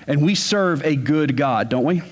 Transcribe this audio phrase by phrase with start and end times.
[0.06, 2.02] And we serve a good God, don't we?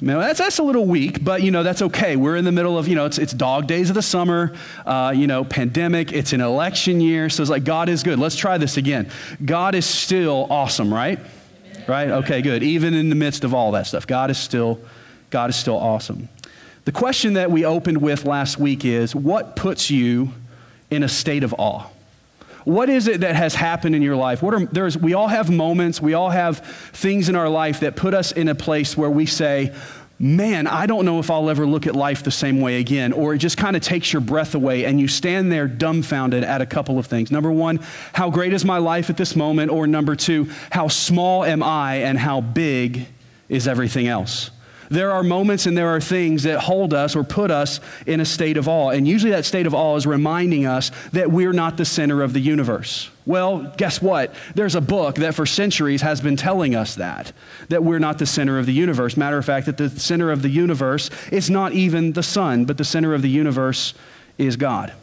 [0.00, 2.14] Know, that's, that's a little weak, but you know, that's okay.
[2.14, 4.54] We're in the middle of, you know, it's, it's dog days of the summer,
[4.86, 7.28] uh, you know, pandemic, it's an election year.
[7.28, 8.18] So it's like, God is good.
[8.18, 9.10] Let's try this again.
[9.44, 11.18] God is still awesome, right?
[11.88, 12.10] Right?
[12.10, 12.62] Okay, good.
[12.62, 14.80] Even in the midst of all that stuff, God is still,
[15.30, 16.28] God is still awesome.
[16.88, 20.32] The question that we opened with last week is what puts you
[20.90, 21.84] in a state of awe?
[22.64, 24.42] What is it that has happened in your life?
[24.42, 26.60] What are, there's, we all have moments, we all have
[26.94, 29.74] things in our life that put us in a place where we say,
[30.18, 33.12] man, I don't know if I'll ever look at life the same way again.
[33.12, 36.62] Or it just kind of takes your breath away and you stand there dumbfounded at
[36.62, 37.30] a couple of things.
[37.30, 37.80] Number one,
[38.14, 39.70] how great is my life at this moment?
[39.70, 43.08] Or number two, how small am I and how big
[43.50, 44.52] is everything else?
[44.90, 48.24] There are moments and there are things that hold us or put us in a
[48.24, 48.90] state of awe.
[48.90, 52.32] And usually that state of awe is reminding us that we're not the center of
[52.32, 53.10] the universe.
[53.26, 54.34] Well, guess what?
[54.54, 57.32] There's a book that for centuries has been telling us that,
[57.68, 59.16] that we're not the center of the universe.
[59.16, 62.78] Matter of fact, that the center of the universe is not even the sun, but
[62.78, 63.92] the center of the universe
[64.38, 64.94] is God.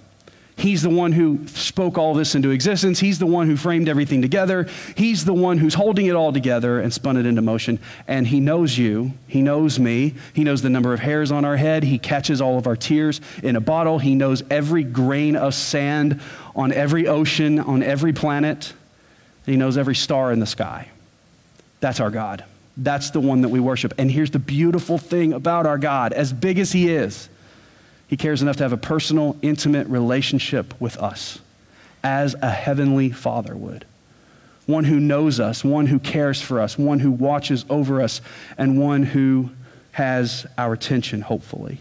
[0.58, 3.00] He's the one who spoke all this into existence.
[3.00, 4.70] He's the one who framed everything together.
[4.96, 7.78] He's the one who's holding it all together and spun it into motion.
[8.08, 9.12] And He knows you.
[9.28, 10.16] He knows me.
[10.34, 11.84] He knows the number of hairs on our head.
[11.84, 14.00] He catches all of our tears in a bottle.
[14.00, 16.22] He knows every grain of sand
[16.56, 18.72] on every ocean, on every planet.
[19.46, 20.90] He knows every star in the sky.
[21.82, 22.46] That's our God.
[22.78, 23.94] That's the one that we worship.
[23.98, 27.30] And here's the beautiful thing about our God as big as He is,
[28.08, 31.40] he cares enough to have a personal, intimate relationship with us
[32.04, 33.86] as a heavenly father would.
[34.68, 38.22] One who knows us, one who cares for us, one who watches over us,
[38.58, 39.50] and one who
[39.92, 41.80] has our attention, hopefully.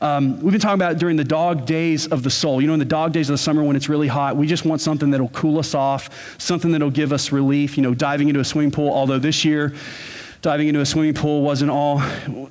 [0.00, 2.60] Um, we've been talking about during the dog days of the soul.
[2.60, 4.66] You know, in the dog days of the summer when it's really hot, we just
[4.66, 7.78] want something that'll cool us off, something that'll give us relief.
[7.78, 9.72] You know, diving into a swimming pool, although this year,
[10.44, 12.02] diving into a swimming pool wasn't all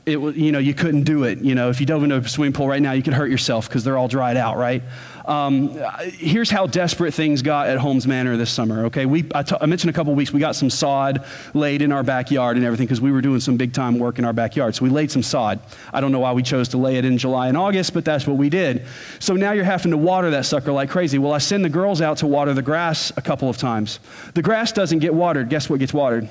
[0.08, 1.70] it you know you couldn't do it you know.
[1.70, 4.00] If you dove into a swimming pool right now you could hurt yourself because they're
[4.00, 4.82] all dried out right?
[5.26, 9.06] Um, here's how desperate things got at holmes manor this summer okay?
[9.06, 12.02] We I, t- I mentioned a couple weeks we got some sod laid in our
[12.02, 14.74] backyard and everything because we were doing some big time work in our backyard.
[14.74, 15.60] So we laid some sod.
[15.94, 18.26] I don't know why we chose to lay it in july and august but that's
[18.26, 18.88] what we did.
[19.20, 21.20] So now you're having to water that sucker like crazy.
[21.20, 24.00] Well i send the girls out to water the grass a couple of times.
[24.34, 25.50] The grass doesn't get watered.
[25.50, 26.28] Guess what gets watered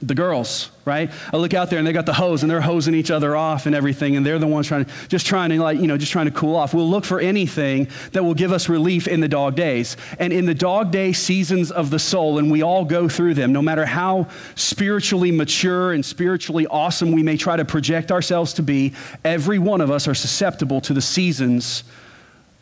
[0.00, 1.10] the girls, right?
[1.32, 3.66] I look out there and they got the hose and they're hosing each other off
[3.66, 6.12] and everything, and they're the ones trying to, just trying to, like, you know, just
[6.12, 6.72] trying to cool off.
[6.72, 9.96] We'll look for anything that will give us relief in the dog days.
[10.20, 13.52] And in the dog day seasons of the soul, and we all go through them,
[13.52, 18.62] no matter how spiritually mature and spiritually awesome we may try to project ourselves to
[18.62, 21.82] be, every one of us are susceptible to the seasons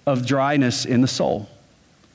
[0.06, 1.50] of dryness in the soul.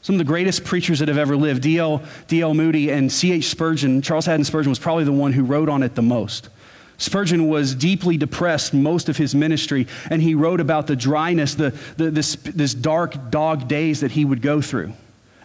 [0.01, 2.01] Some of the greatest preachers that have ever lived, D.L.
[2.27, 2.53] D.L.
[2.53, 3.49] Moody and C.H.
[3.49, 6.49] Spurgeon, Charles Haddon Spurgeon was probably the one who wrote on it the most.
[6.97, 11.71] Spurgeon was deeply depressed most of his ministry, and he wrote about the dryness, the,
[11.97, 14.93] the, this, this dark dog days that he would go through.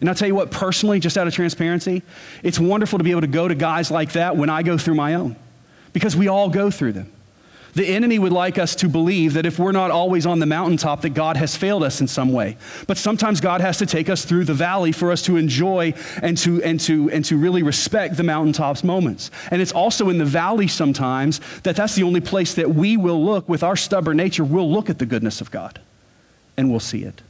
[0.00, 2.02] And I'll tell you what, personally, just out of transparency,
[2.42, 4.96] it's wonderful to be able to go to guys like that when I go through
[4.96, 5.36] my own,
[5.92, 7.10] because we all go through them.
[7.76, 11.02] The enemy would like us to believe that if we're not always on the mountaintop,
[11.02, 12.56] that God has failed us in some way.
[12.86, 15.92] But sometimes God has to take us through the valley for us to enjoy
[16.22, 19.30] and to, and to, and to really respect the mountaintops moments.
[19.50, 23.22] And it's also in the valley sometimes that that's the only place that we will
[23.22, 25.78] look with our stubborn nature, we'll look at the goodness of God
[26.56, 27.20] and we'll see it.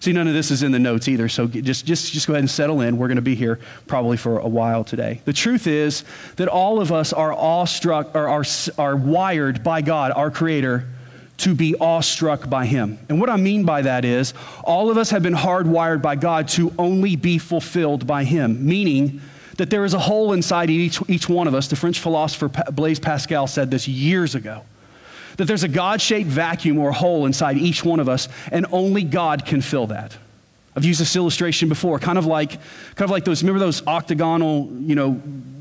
[0.00, 2.42] See, none of this is in the notes either, so just, just, just go ahead
[2.42, 2.98] and settle in.
[2.98, 5.22] We're going to be here probably for a while today.
[5.24, 6.04] The truth is
[6.36, 8.44] that all of us are awestruck, or are,
[8.78, 10.86] are wired by God, our Creator,
[11.38, 12.98] to be awestruck by Him.
[13.08, 14.34] And what I mean by that is,
[14.64, 19.20] all of us have been hardwired by God to only be fulfilled by Him, meaning
[19.56, 21.68] that there is a hole inside each, each one of us.
[21.68, 24.62] The French philosopher Blaise Pascal said this years ago
[25.36, 29.02] that there's a God shaped vacuum or hole inside each one of us, and only
[29.02, 30.16] God can fill that.
[30.74, 34.70] I've used this illustration before, kind of like, kind of like those, remember those octagonal,
[34.80, 35.20] you know,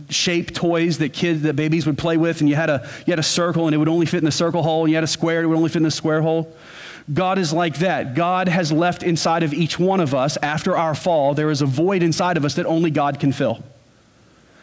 [0.09, 3.19] shaped toys that kids, that babies would play with, and you had, a, you had
[3.19, 5.07] a circle and it would only fit in the circle hole, and you had a
[5.07, 6.53] square and it would only fit in the square hole.
[7.13, 8.15] God is like that.
[8.15, 11.65] God has left inside of each one of us after our fall, there is a
[11.65, 13.63] void inside of us that only God can fill.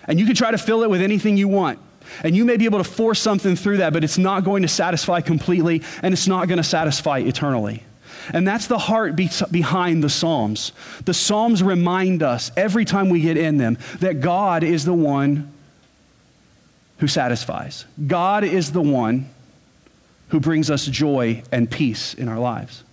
[0.07, 1.79] And you can try to fill it with anything you want.
[2.25, 4.69] And you may be able to force something through that, but it's not going to
[4.69, 7.83] satisfy completely, and it's not going to satisfy eternally.
[8.33, 10.73] And that's the heart be- behind the Psalms.
[11.05, 15.53] The Psalms remind us every time we get in them that God is the one
[16.99, 17.85] who satisfies.
[18.07, 19.29] God is the one
[20.29, 22.85] who brings us joy and peace in our lives.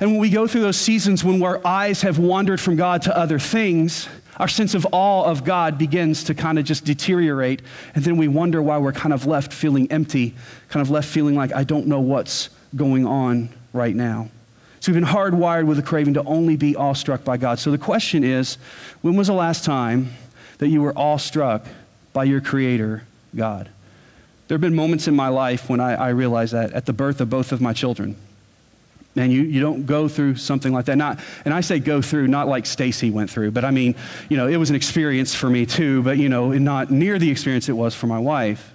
[0.00, 3.16] And when we go through those seasons when our eyes have wandered from God to
[3.16, 4.08] other things,
[4.38, 7.62] our sense of awe of God begins to kind of just deteriorate.
[7.94, 10.34] And then we wonder why we're kind of left feeling empty,
[10.68, 14.28] kind of left feeling like, I don't know what's going on right now.
[14.80, 17.58] So we've been hardwired with a craving to only be awestruck by God.
[17.58, 18.58] So the question is
[19.02, 20.10] when was the last time
[20.58, 21.66] that you were awestruck
[22.12, 23.02] by your Creator,
[23.34, 23.70] God?
[24.48, 27.20] There have been moments in my life when I, I realized that at the birth
[27.20, 28.16] of both of my children.
[29.16, 30.96] And you, you don't go through something like that.
[30.96, 33.94] Not, and I say go through, not like Stacy went through, but I mean,
[34.28, 37.30] you know, it was an experience for me too, but, you know, not near the
[37.30, 38.72] experience it was for my wife.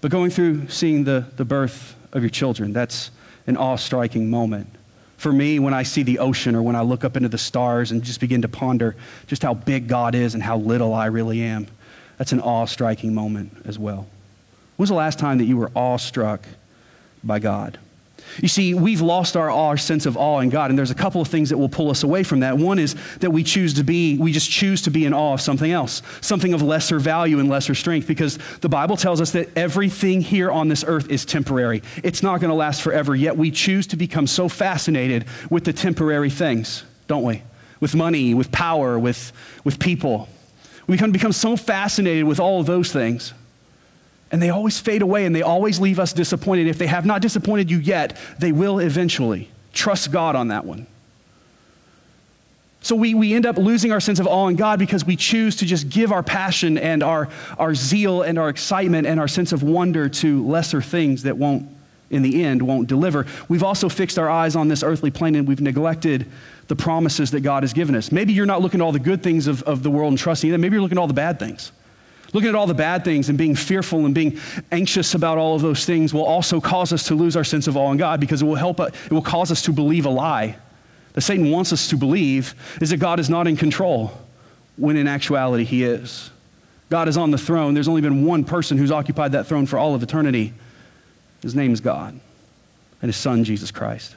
[0.00, 3.10] But going through seeing the, the birth of your children, that's
[3.46, 4.68] an awe striking moment.
[5.16, 7.92] For me, when I see the ocean or when I look up into the stars
[7.92, 8.96] and just begin to ponder
[9.26, 11.68] just how big God is and how little I really am,
[12.18, 14.06] that's an awe striking moment as well.
[14.76, 16.44] When was the last time that you were awestruck
[17.24, 17.78] by God?
[18.40, 21.20] You see, we've lost our, our sense of awe in God, and there's a couple
[21.20, 22.58] of things that will pull us away from that.
[22.58, 25.40] One is that we choose to be, we just choose to be in awe of
[25.40, 29.48] something else, something of lesser value and lesser strength, because the Bible tells us that
[29.56, 31.82] everything here on this earth is temporary.
[32.02, 35.72] It's not going to last forever, yet we choose to become so fascinated with the
[35.72, 37.42] temporary things, don't we?
[37.80, 39.32] With money, with power, with,
[39.64, 40.28] with people.
[40.86, 43.32] We can become so fascinated with all of those things
[44.36, 46.66] and they always fade away and they always leave us disappointed.
[46.66, 49.48] If they have not disappointed you yet, they will eventually.
[49.72, 50.86] Trust God on that one.
[52.82, 55.56] So we, we end up losing our sense of awe in God because we choose
[55.56, 59.52] to just give our passion and our, our zeal and our excitement and our sense
[59.52, 61.66] of wonder to lesser things that won't,
[62.10, 63.24] in the end, won't deliver.
[63.48, 66.30] We've also fixed our eyes on this earthly plane and we've neglected
[66.68, 68.12] the promises that God has given us.
[68.12, 70.50] Maybe you're not looking at all the good things of, of the world and trusting
[70.50, 70.60] them.
[70.60, 71.72] Maybe you're looking at all the bad things.
[72.36, 74.38] Looking at all the bad things and being fearful and being
[74.70, 77.78] anxious about all of those things will also cause us to lose our sense of
[77.78, 80.10] awe in God because it will help uh, it will cause us to believe a
[80.10, 80.54] lie
[81.14, 84.12] that Satan wants us to believe is that God is not in control
[84.76, 86.30] when in actuality he is.
[86.90, 87.72] God is on the throne.
[87.72, 90.52] There's only been one person who's occupied that throne for all of eternity.
[91.40, 92.20] His name is God
[93.00, 94.14] and his son Jesus Christ.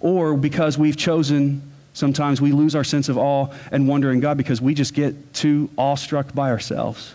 [0.00, 4.36] Or because we've chosen Sometimes we lose our sense of awe and wonder in God
[4.36, 7.14] because we just get too awestruck by ourselves.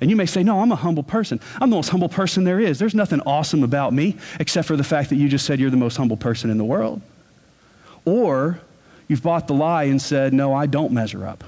[0.00, 1.40] And you may say, No, I'm a humble person.
[1.60, 2.78] I'm the most humble person there is.
[2.78, 5.76] There's nothing awesome about me except for the fact that you just said you're the
[5.76, 7.00] most humble person in the world.
[8.04, 8.60] Or
[9.08, 11.44] you've bought the lie and said, No, I don't measure up.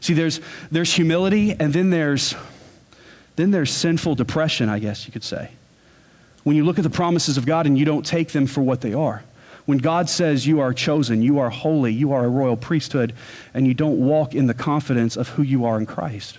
[0.00, 2.34] See, there's, there's humility, and then there's,
[3.36, 5.50] then there's sinful depression, I guess you could say.
[6.42, 8.82] When you look at the promises of God and you don't take them for what
[8.82, 9.22] they are.
[9.66, 13.14] When God says you are chosen, you are holy, you are a royal priesthood,
[13.54, 16.38] and you don't walk in the confidence of who you are in Christ.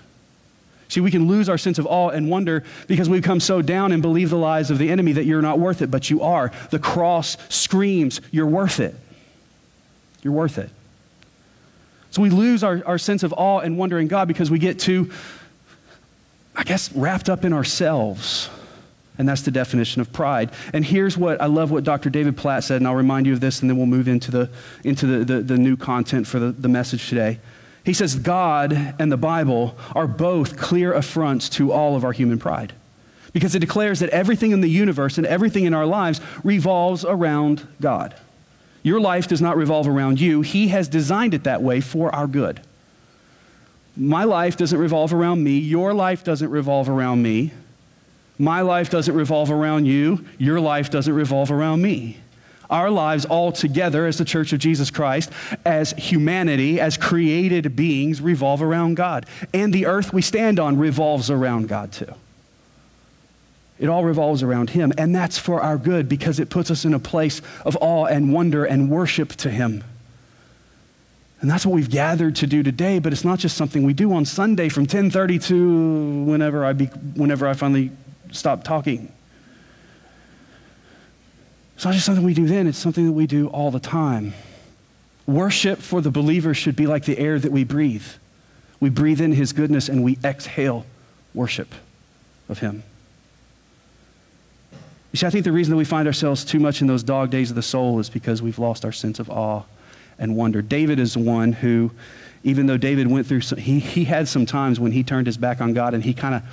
[0.88, 3.91] See, we can lose our sense of awe and wonder because we come so down
[3.91, 6.51] and believe the lies of the enemy that you're not worth it, but you are.
[6.70, 8.94] The cross screams, you're worth it.
[10.22, 10.70] You're worth it.
[12.12, 14.77] So we lose our, our sense of awe and wonder in God because we get
[14.77, 15.12] too,
[16.55, 18.50] I guess, wrapped up in ourselves
[19.17, 20.51] And that's the definition of pride.
[20.74, 22.10] And here's what I love what Dr.
[22.10, 24.50] David Platt said, and I'll remind you of this, and then we'll move into the,
[24.84, 27.39] into the, the, the new content for the, the message today.
[27.86, 32.39] He says, God and the Bible are both clear affronts to all of our human
[32.39, 32.74] pride
[33.31, 37.67] because it declares that everything in the universe and everything in our lives revolves around
[37.81, 38.15] God.
[38.81, 42.27] Your life does not revolve around you, He has designed it that way for our
[42.27, 42.62] good.
[43.98, 47.51] My life doesn't revolve around me, your life doesn't revolve around me.
[48.38, 52.18] My life doesn't revolve around you, your life doesn't revolve around me.
[52.70, 55.32] Our lives all together as the Church of Jesus Christ,
[55.65, 59.25] as humanity, as created beings, revolve around God.
[59.54, 62.13] And the earth we stand on revolves around God too.
[63.77, 64.94] It all revolves around Him.
[64.98, 68.34] And that's for our good because it puts us in a place of awe and
[68.34, 69.84] wonder and worship to Him.
[71.42, 74.13] And that's what we've gathered to do today, but it's not just something we do
[74.13, 77.92] on Sunday from 10:30 to whenever I, be, whenever I finally
[78.36, 79.12] stop talking.
[81.75, 84.34] It's not just something we do then, it's something that we do all the time.
[85.27, 88.06] Worship for the believer should be like the air that we breathe.
[88.80, 90.86] We breathe in his goodness and we exhale
[91.34, 91.74] worship
[92.48, 92.84] of him.
[95.12, 97.30] You see, I think the reason that we find ourselves too much in those dog
[97.30, 99.63] days of the soul is because we've lost our sense of awe
[100.20, 100.62] and wonder.
[100.62, 101.92] David is the one who,
[102.44, 105.38] even though David went through, some, he, he had some times when he turned his
[105.38, 106.44] back on God and he kind of,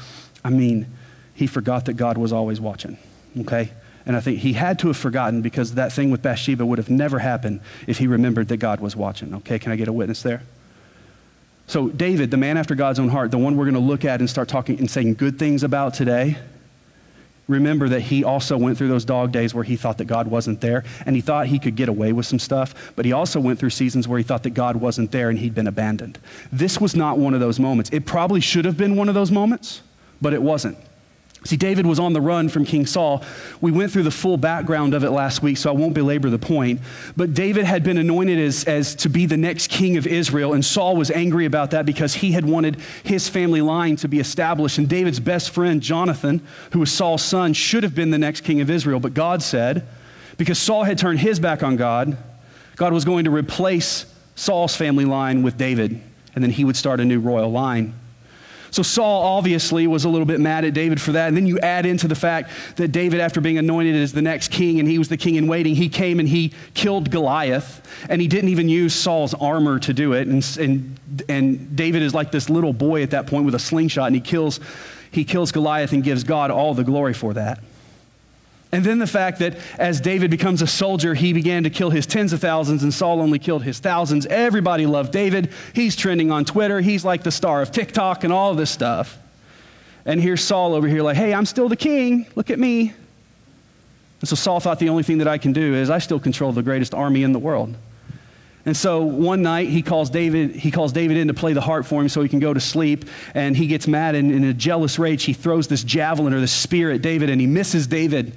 [0.44, 0.86] I mean,
[1.34, 2.98] he forgot that God was always watching,
[3.40, 3.70] okay?
[4.04, 6.90] And I think he had to have forgotten because that thing with Bathsheba would have
[6.90, 9.34] never happened if he remembered that God was watching.
[9.36, 10.42] Okay, can I get a witness there?
[11.66, 14.20] So, David, the man after God's own heart, the one we're going to look at
[14.20, 16.36] and start talking and saying good things about today,
[17.46, 20.60] remember that he also went through those dog days where he thought that God wasn't
[20.60, 23.58] there and he thought he could get away with some stuff, but he also went
[23.58, 26.18] through seasons where he thought that God wasn't there and he'd been abandoned.
[26.50, 27.90] This was not one of those moments.
[27.90, 29.82] It probably should have been one of those moments,
[30.20, 30.76] but it wasn't.
[31.44, 33.24] See, David was on the run from King Saul.
[33.60, 36.38] We went through the full background of it last week, so I won't belabor the
[36.38, 36.80] point.
[37.16, 40.64] But David had been anointed as, as to be the next king of Israel, and
[40.64, 44.78] Saul was angry about that because he had wanted his family line to be established.
[44.78, 48.60] And David's best friend, Jonathan, who was Saul's son, should have been the next king
[48.60, 49.00] of Israel.
[49.00, 49.86] But God said,
[50.36, 52.16] because Saul had turned his back on God,
[52.76, 54.06] God was going to replace
[54.36, 56.00] Saul's family line with David,
[56.36, 57.94] and then he would start a new royal line.
[58.72, 61.28] So Saul obviously was a little bit mad at David for that.
[61.28, 64.50] And then you add into the fact that David, after being anointed as the next
[64.50, 67.86] king and he was the king in waiting, he came and he killed Goliath.
[68.08, 70.26] And he didn't even use Saul's armor to do it.
[70.26, 74.06] And, and, and David is like this little boy at that point with a slingshot
[74.06, 74.58] and he kills,
[75.10, 77.62] he kills Goliath and gives God all the glory for that.
[78.72, 82.06] And then the fact that as David becomes a soldier, he began to kill his
[82.06, 84.24] tens of thousands and Saul only killed his thousands.
[84.24, 85.52] Everybody loved David.
[85.74, 86.80] He's trending on Twitter.
[86.80, 89.18] He's like the star of TikTok and all this stuff.
[90.06, 92.26] And here's Saul over here, like, hey, I'm still the king.
[92.34, 92.94] Look at me.
[94.20, 96.52] And so Saul thought the only thing that I can do is I still control
[96.52, 97.76] the greatest army in the world.
[98.64, 101.84] And so one night he calls David, he calls David in to play the harp
[101.84, 103.04] for him so he can go to sleep.
[103.34, 106.52] And he gets mad and in a jealous rage, he throws this javelin or this
[106.52, 108.32] spear at David and he misses David.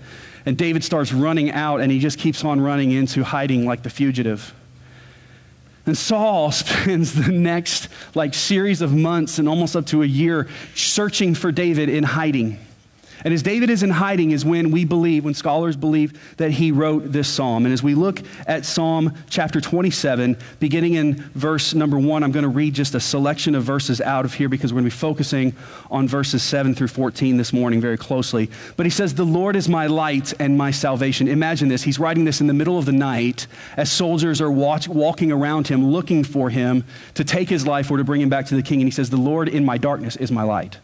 [0.45, 3.89] And David starts running out and he just keeps on running into hiding like the
[3.89, 4.53] fugitive.
[5.85, 10.47] And Saul spends the next like series of months and almost up to a year
[10.75, 12.59] searching for David in hiding.
[13.25, 16.71] And as David is in hiding, is when we believe, when scholars believe that he
[16.71, 17.65] wrote this psalm.
[17.65, 22.43] And as we look at Psalm chapter 27, beginning in verse number one, I'm going
[22.43, 24.99] to read just a selection of verses out of here because we're going to be
[24.99, 25.55] focusing
[25.89, 28.51] on verses 7 through 14 this morning very closely.
[28.77, 31.27] But he says, The Lord is my light and my salvation.
[31.27, 31.81] Imagine this.
[31.81, 35.67] He's writing this in the middle of the night as soldiers are watch, walking around
[35.67, 36.83] him, looking for him
[37.15, 38.81] to take his life or to bring him back to the king.
[38.81, 40.77] And he says, The Lord in my darkness is my light.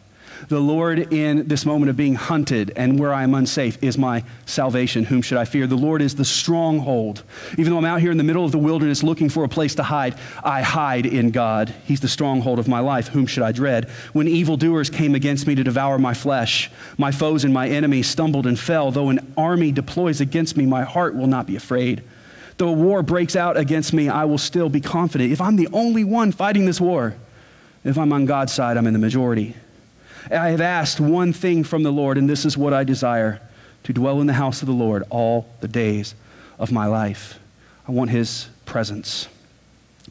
[0.48, 4.24] The Lord, in this moment of being hunted and where I am unsafe, is my
[4.46, 5.04] salvation.
[5.04, 5.68] Whom should I fear?
[5.68, 7.24] The Lord is the stronghold.
[7.58, 9.76] Even though I'm out here in the middle of the wilderness looking for a place
[9.76, 11.74] to hide, I hide in God.
[11.86, 13.10] He's the stronghold of my life.
[13.10, 13.90] Whom should I dread?
[14.14, 18.48] When evildoers came against me to devour my flesh, my foes and my enemies stumbled
[18.48, 18.92] and fell.
[18.92, 22.04] Though an army deploys against me, my heart will not be afraid.
[22.58, 25.32] Though a war breaks out against me, I will still be confident.
[25.32, 27.16] If I'm the only one fighting this war,
[27.84, 29.56] if I'm on God's side, I'm in the majority.
[30.30, 33.42] I have asked one thing from the Lord, and this is what I desire
[33.84, 36.14] to dwell in the house of the Lord all the days
[36.60, 37.40] of my life.
[37.88, 39.28] I want his presence.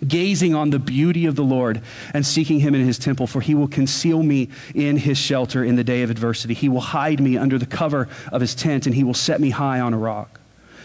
[0.06, 1.82] Gazing on the beauty of the Lord
[2.14, 5.76] and seeking him in his temple, for he will conceal me in his shelter in
[5.76, 6.54] the day of adversity.
[6.54, 9.50] He will hide me under the cover of his tent, and he will set me
[9.50, 10.40] high on a rock.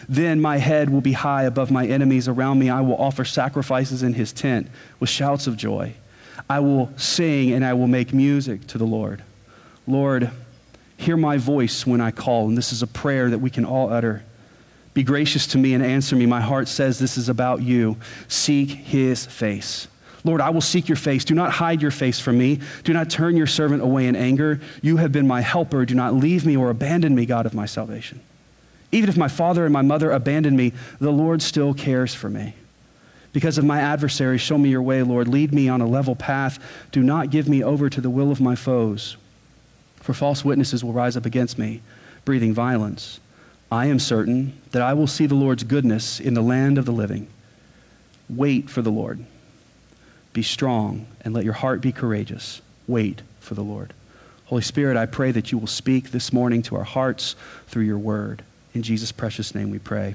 [0.08, 2.70] Then my head will be high above my enemies around me.
[2.70, 4.68] I will offer sacrifices in his tent
[5.00, 5.94] with shouts of joy.
[6.48, 9.22] I will sing and I will make music to the Lord.
[9.86, 10.30] Lord,
[10.98, 12.48] Hear my voice when I call.
[12.48, 14.24] And this is a prayer that we can all utter.
[14.94, 16.24] Be gracious to me and answer me.
[16.24, 17.96] My heart says this is about you.
[18.28, 19.88] Seek his face.
[20.24, 21.24] Lord, I will seek your face.
[21.24, 22.60] Do not hide your face from me.
[22.82, 24.60] Do not turn your servant away in anger.
[24.82, 25.84] You have been my helper.
[25.84, 28.20] Do not leave me or abandon me, God of my salvation.
[28.90, 32.54] Even if my father and my mother abandon me, the Lord still cares for me.
[33.36, 35.28] Because of my adversary, show me your way, Lord.
[35.28, 36.58] Lead me on a level path.
[36.90, 39.18] Do not give me over to the will of my foes.
[39.96, 41.82] For false witnesses will rise up against me,
[42.24, 43.20] breathing violence.
[43.70, 46.92] I am certain that I will see the Lord's goodness in the land of the
[46.92, 47.28] living.
[48.30, 49.22] Wait for the Lord.
[50.32, 52.62] Be strong and let your heart be courageous.
[52.88, 53.92] Wait for the Lord.
[54.46, 57.98] Holy Spirit, I pray that you will speak this morning to our hearts through your
[57.98, 58.42] word.
[58.72, 60.14] In Jesus' precious name we pray.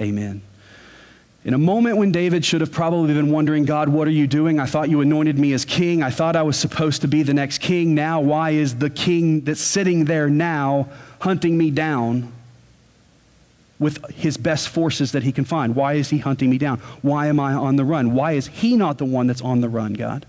[0.00, 0.40] Amen.
[1.44, 4.58] In a moment when David should have probably been wondering, God, what are you doing?
[4.58, 6.02] I thought you anointed me as king.
[6.02, 7.94] I thought I was supposed to be the next king.
[7.94, 10.88] Now, why is the king that's sitting there now
[11.20, 12.32] hunting me down
[13.78, 15.76] with his best forces that he can find?
[15.76, 16.78] Why is he hunting me down?
[17.02, 18.14] Why am I on the run?
[18.14, 20.24] Why is he not the one that's on the run, God?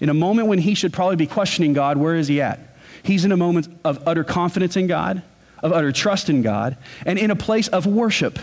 [0.00, 2.60] In a moment when he should probably be questioning God, where is he at?
[3.02, 5.22] He's in a moment of utter confidence in God,
[5.62, 8.38] of utter trust in God, and in a place of worship.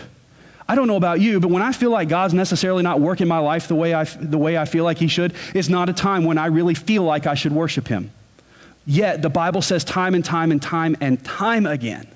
[0.70, 3.40] I don't know about you, but when I feel like God's necessarily not working my
[3.40, 6.22] life the way I, the way I feel like He should, it's not a time
[6.22, 8.12] when I really feel like I should worship Him.
[8.86, 12.06] Yet, the Bible says time and time and time and time again,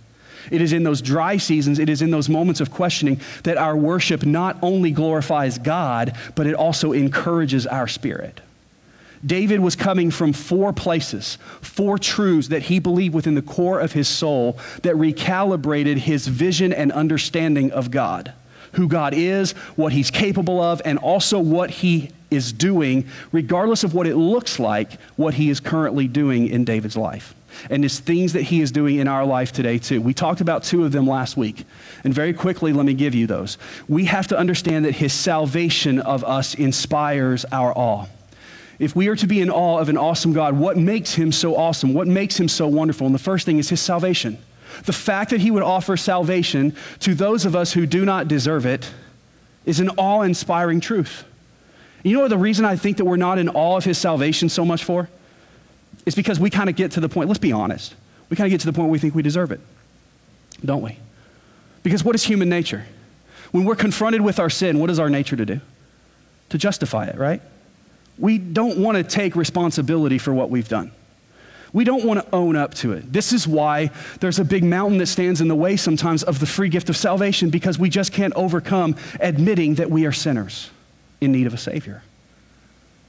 [0.53, 3.77] it is in those dry seasons, it is in those moments of questioning that our
[3.77, 8.41] worship not only glorifies God, but it also encourages our spirit.
[9.27, 13.95] David was coming from four places, four truths that he believed within the core of
[13.95, 18.33] his soul that recalibrated his vision and understanding of God
[18.77, 23.95] who God is, what He's capable of, and also what He is doing, regardless of
[23.95, 27.35] what it looks like, what He is currently doing in David's life.
[27.71, 30.01] And it's things that He is doing in our life today, too.
[30.01, 31.65] We talked about two of them last week.
[32.03, 33.59] And very quickly, let me give you those.
[33.89, 38.07] We have to understand that His salvation of us inspires our awe
[38.79, 41.57] if we are to be in awe of an awesome God, what makes him so
[41.57, 41.95] awesome?
[41.95, 43.07] What makes him so wonderful?
[43.07, 44.39] And the first thing is his salvation.
[44.85, 48.67] The fact that he would offer salvation to those of us who do not deserve
[48.67, 48.91] it
[49.65, 51.25] is an awe inspiring truth.
[52.03, 54.65] You know the reason I think that we're not in awe of his salvation so
[54.65, 55.09] much for?
[56.05, 57.95] Is because we kind of get to the point, let's be honest,
[58.29, 59.61] we kind of get to the point where we think we deserve it,
[60.63, 60.99] don't we?
[61.83, 62.85] Because what is human nature?
[63.53, 65.61] When we're confronted with our sin, what is our nature to do?
[66.51, 67.41] To justify it, right?
[68.19, 70.93] We don't want to take responsibility for what we've done.
[71.75, 73.13] We don't want to own up to it.
[73.13, 76.47] This is why there's a big mountain that stands in the way sometimes of the
[76.47, 80.71] free gift of salvation because we just can't overcome admitting that we are sinners
[81.21, 82.03] in need of a Savior.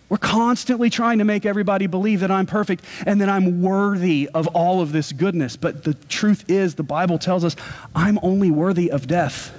[0.09, 4.47] We're constantly trying to make everybody believe that I'm perfect and that I'm worthy of
[4.47, 5.55] all of this goodness.
[5.55, 7.55] But the truth is, the Bible tells us
[7.93, 9.53] I'm only worthy of death.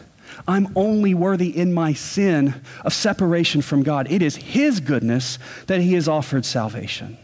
[0.48, 4.10] I'm only worthy in my sin of separation from God.
[4.10, 5.38] It is His goodness
[5.68, 7.18] that He has offered salvation.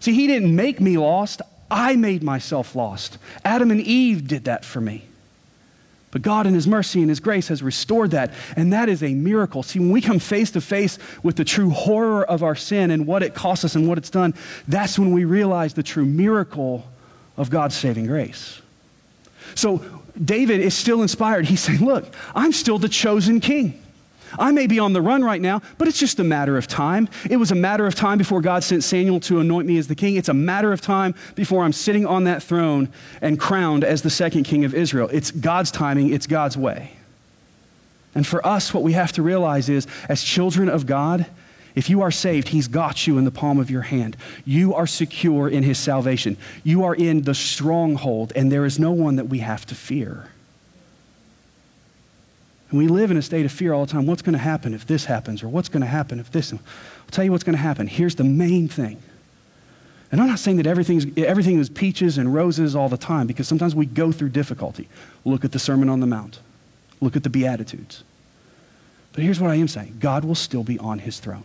[0.00, 1.42] See, he didn't make me lost.
[1.70, 3.18] I made myself lost.
[3.44, 5.04] Adam and Eve did that for me.
[6.10, 8.32] But God, in His mercy and His grace, has restored that.
[8.56, 9.62] And that is a miracle.
[9.62, 13.06] See, when we come face to face with the true horror of our sin and
[13.06, 14.34] what it costs us and what it's done,
[14.66, 16.84] that's when we realize the true miracle
[17.36, 18.60] of God's saving grace.
[19.54, 19.84] So,
[20.22, 21.44] David is still inspired.
[21.44, 23.80] He's saying, Look, I'm still the chosen king.
[24.38, 27.08] I may be on the run right now, but it's just a matter of time.
[27.28, 29.94] It was a matter of time before God sent Samuel to anoint me as the
[29.94, 30.16] king.
[30.16, 32.88] It's a matter of time before I'm sitting on that throne
[33.20, 35.08] and crowned as the second king of Israel.
[35.12, 36.92] It's God's timing, it's God's way.
[38.14, 41.26] And for us, what we have to realize is, as children of God,
[41.74, 44.16] if you are saved, He's got you in the palm of your hand.
[44.44, 46.36] You are secure in His salvation.
[46.64, 50.28] You are in the stronghold, and there is no one that we have to fear.
[52.70, 54.06] And we live in a state of fear all the time.
[54.06, 55.42] What's going to happen if this happens?
[55.42, 56.52] Or what's going to happen if this?
[56.52, 56.60] I'll
[57.10, 57.86] tell you what's going to happen.
[57.86, 59.02] Here's the main thing.
[60.12, 63.46] And I'm not saying that everything's, everything is peaches and roses all the time, because
[63.46, 64.88] sometimes we go through difficulty.
[65.24, 66.40] Look at the Sermon on the Mount.
[67.00, 68.02] Look at the Beatitudes.
[69.12, 71.44] But here's what I am saying God will still be on his throne.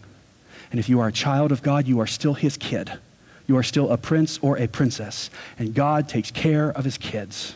[0.71, 2.91] And if you are a child of God, you are still his kid.
[3.47, 5.29] You are still a prince or a princess.
[5.59, 7.55] And God takes care of his kids.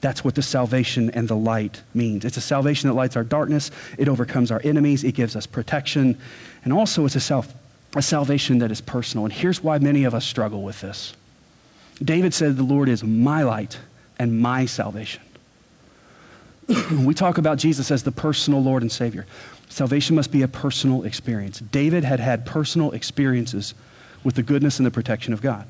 [0.00, 2.24] That's what the salvation and the light means.
[2.24, 6.16] It's a salvation that lights our darkness, it overcomes our enemies, it gives us protection,
[6.64, 7.52] and also it's a, self,
[7.96, 9.24] a salvation that is personal.
[9.24, 11.14] And here's why many of us struggle with this
[12.02, 13.78] David said, The Lord is my light
[14.18, 15.22] and my salvation.
[16.92, 19.26] we talk about Jesus as the personal Lord and Savior.
[19.68, 21.60] Salvation must be a personal experience.
[21.60, 23.74] David had had personal experiences
[24.24, 25.66] with the goodness and the protection of God.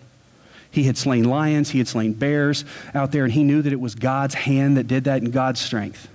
[0.70, 3.81] He had slain lions, he had slain bears out there, and he knew that it
[3.81, 6.09] was God's hand that did that and God's strength.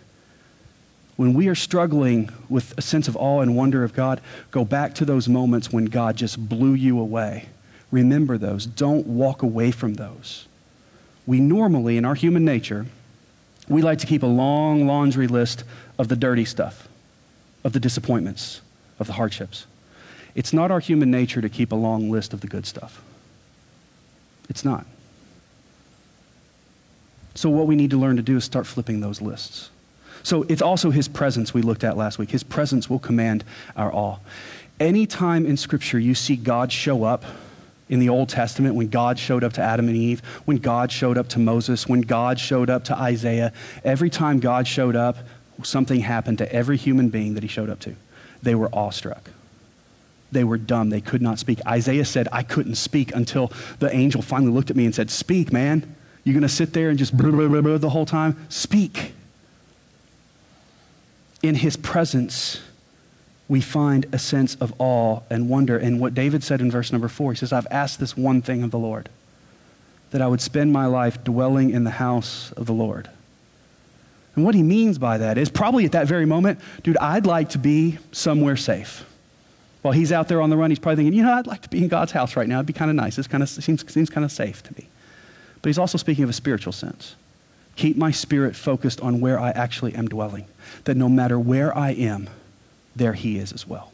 [1.15, 4.95] When we are struggling with a sense of awe and wonder of God, go back
[4.95, 7.49] to those moments when God just blew you away.
[7.91, 8.65] Remember those.
[8.65, 10.47] Don't walk away from those.
[11.27, 12.87] We normally, in our human nature,
[13.69, 15.63] we like to keep a long laundry list
[15.97, 16.87] of the dirty stuff,
[17.63, 18.61] of the disappointments,
[18.99, 19.67] of the hardships.
[20.35, 23.01] It's not our human nature to keep a long list of the good stuff.
[24.49, 24.85] It's not.
[27.35, 29.69] So, what we need to learn to do is start flipping those lists.
[30.21, 32.29] So, it's also His presence we looked at last week.
[32.29, 33.43] His presence will command
[33.75, 34.17] our awe.
[34.79, 37.25] Anytime in Scripture you see God show up,
[37.89, 41.17] in the Old Testament, when God showed up to Adam and Eve, when God showed
[41.17, 43.53] up to Moses, when God showed up to Isaiah,
[43.83, 45.17] every time God showed up,
[45.61, 47.95] something happened to every human being that he showed up to.
[48.41, 49.29] They were awestruck.
[50.33, 50.89] They were dumb.
[50.89, 51.59] They could not speak.
[51.65, 55.51] Isaiah said, I couldn't speak until the angel finally looked at me and said, Speak,
[55.51, 55.95] man.
[56.23, 58.37] You're going to sit there and just blah, blah, blah, the whole time?
[58.49, 59.13] Speak.
[61.41, 62.61] In his presence,
[63.49, 65.77] we find a sense of awe and wonder.
[65.77, 68.63] And what David said in verse number four, he says, I've asked this one thing
[68.63, 69.09] of the Lord,
[70.11, 73.09] that I would spend my life dwelling in the house of the Lord.
[74.35, 77.49] And what he means by that is probably at that very moment, dude, I'd like
[77.49, 79.05] to be somewhere safe.
[79.83, 81.69] While he's out there on the run, he's probably thinking, you know, I'd like to
[81.69, 82.55] be in God's house right now.
[82.55, 83.17] It'd be kind of nice.
[83.17, 84.87] This kind of seems, seems kind of safe to me.
[85.61, 87.15] But he's also speaking of a spiritual sense.
[87.75, 90.45] Keep my spirit focused on where I actually am dwelling.
[90.85, 92.29] That no matter where I am,
[92.95, 93.91] there he is as well.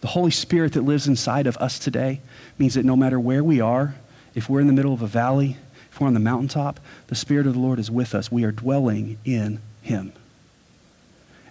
[0.00, 2.20] The Holy Spirit that lives inside of us today
[2.58, 3.96] means that no matter where we are,
[4.34, 5.58] if we're in the middle of a valley,
[5.90, 8.32] if we're on the mountaintop, the Spirit of the Lord is with us.
[8.32, 10.12] We are dwelling in him.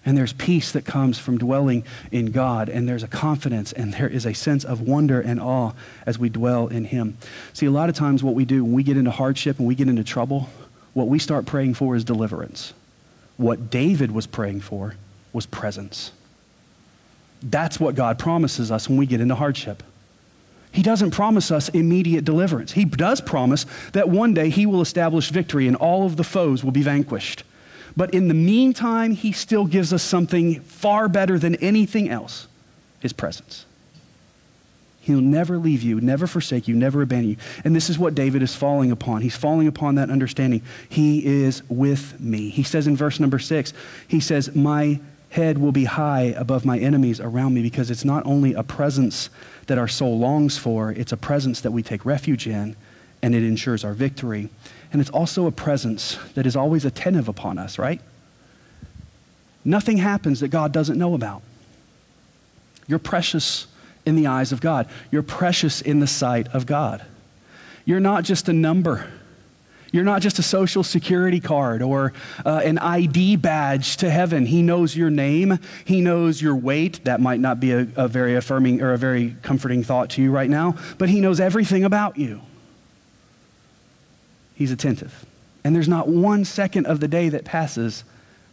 [0.05, 4.07] And there's peace that comes from dwelling in God, and there's a confidence, and there
[4.07, 5.71] is a sense of wonder and awe
[6.05, 7.17] as we dwell in Him.
[7.53, 9.73] See, a lot of times what we do when we get into hardship and we
[9.73, 10.49] get into trouble,
[10.93, 12.73] what we start praying for is deliverance.
[13.37, 14.95] What David was praying for
[15.33, 16.11] was presence.
[17.41, 19.83] That's what God promises us when we get into hardship.
[20.71, 22.73] He doesn't promise us immediate deliverance.
[22.73, 26.63] He does promise that one day He will establish victory and all of the foes
[26.63, 27.43] will be vanquished.
[27.97, 32.47] But in the meantime, He still gives us something far better than anything else
[32.99, 33.65] His presence.
[35.05, 37.37] He'll never leave you, never forsake you, never abandon you.
[37.63, 39.21] And this is what David is falling upon.
[39.21, 40.63] He's falling upon that understanding.
[40.89, 42.49] He is with me.
[42.49, 43.71] He says in verse number six,
[44.07, 48.25] He says, My head will be high above my enemies around me because it's not
[48.25, 49.29] only a presence
[49.67, 52.75] that our soul longs for, it's a presence that we take refuge in
[53.21, 54.49] and it ensures our victory.
[54.95, 57.99] And it's also a presence that is always attentive upon us, right?
[59.65, 61.41] Nothing happens that God doesn't know about.
[62.87, 63.67] You're precious
[64.05, 67.03] in the eyes of God, you're precious in the sight of God.
[67.83, 69.05] You're not just a number.
[69.91, 72.13] You're not just a social security card or
[72.45, 74.45] uh, an ID badge to heaven.
[74.45, 75.59] He knows your name.
[75.83, 77.03] He knows your weight.
[77.03, 80.31] That might not be a, a very affirming or a very comforting thought to you
[80.31, 82.39] right now, but He knows everything about you.
[84.55, 85.25] He's attentive.
[85.63, 88.03] And there's not one second of the day that passes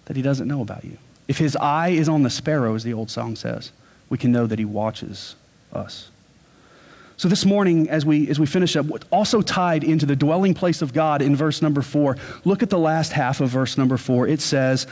[0.05, 0.99] that He doesn't know about you.
[1.29, 3.73] If His eye is on the sparrow, as the old song says,
[4.11, 5.37] we can know that He watches
[5.73, 6.11] us.
[7.17, 10.83] So this morning, as we, as we finish up, also tied into the dwelling place
[10.83, 14.27] of God in verse number four, look at the last half of verse number four.
[14.27, 14.89] It says,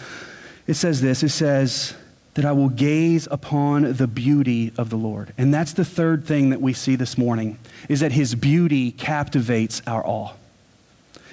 [0.69, 1.95] it says this, it says,
[2.35, 5.33] that I will gaze upon the beauty of the Lord.
[5.37, 9.83] And that's the third thing that we see this morning, is that his beauty captivates
[9.87, 10.35] our awe.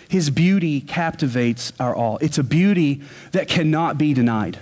[0.10, 2.18] His beauty captivates our all.
[2.20, 4.60] It's a beauty that cannot be denied.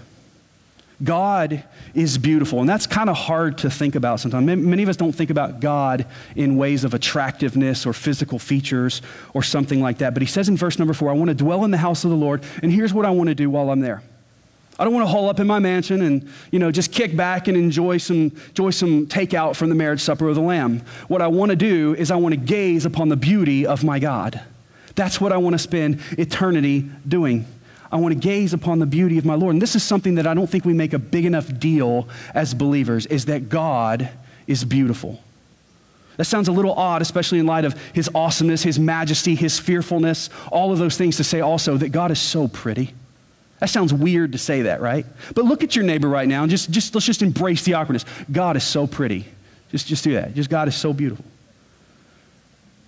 [1.03, 2.61] God is beautiful.
[2.61, 4.45] And that's kind of hard to think about sometimes.
[4.45, 6.05] Many of us don't think about God
[6.35, 9.01] in ways of attractiveness or physical features
[9.33, 10.13] or something like that.
[10.13, 12.11] But he says in verse number four, I want to dwell in the house of
[12.11, 14.03] the Lord, and here's what I want to do while I'm there.
[14.77, 17.47] I don't want to hole up in my mansion and, you know, just kick back
[17.47, 20.81] and enjoy some, enjoy some takeout from the marriage supper of the Lamb.
[21.07, 23.99] What I want to do is I want to gaze upon the beauty of my
[23.99, 24.41] God.
[24.95, 27.45] That's what I want to spend eternity doing.
[27.91, 29.53] I want to gaze upon the beauty of my Lord.
[29.53, 32.53] And this is something that I don't think we make a big enough deal as
[32.53, 34.09] believers is that God
[34.47, 35.21] is beautiful.
[36.17, 40.29] That sounds a little odd, especially in light of his awesomeness, his majesty, his fearfulness,
[40.51, 42.93] all of those things to say also that God is so pretty.
[43.59, 45.05] That sounds weird to say that, right?
[45.33, 48.05] But look at your neighbor right now and just, just let's just embrace the awkwardness.
[48.31, 49.25] God is so pretty.
[49.71, 50.33] Just, just do that.
[50.33, 51.25] Just God is so beautiful.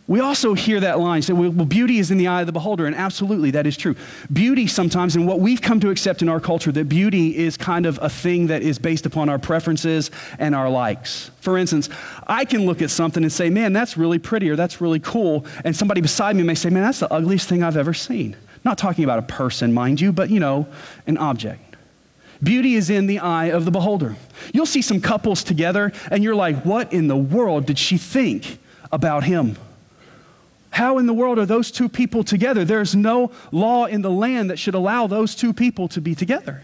[0.08, 2.86] We also hear that line say, well, beauty is in the eye of the beholder.
[2.86, 3.93] And absolutely, that is true.
[4.32, 7.86] Beauty sometimes, and what we've come to accept in our culture, that beauty is kind
[7.86, 11.30] of a thing that is based upon our preferences and our likes.
[11.41, 11.89] For instance,
[12.26, 15.46] I can look at something and say, man, that's really pretty or that's really cool.
[15.65, 18.38] And somebody beside me may say, man, that's the ugliest thing I've ever seen.
[18.63, 20.67] Not talking about a person, mind you, but, you know,
[21.06, 21.76] an object.
[22.41, 24.15] Beauty is in the eye of the beholder.
[24.54, 28.60] You'll see some couples together, and you're like, what in the world did she think
[28.89, 29.58] about him?
[30.78, 32.63] How in the world are those two people together?
[32.63, 36.62] There's no law in the land that should allow those two people to be together.